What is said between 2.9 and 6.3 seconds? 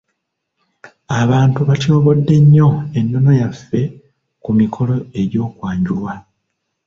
ennono yaffe ku mikolo egy'okwanjulwa.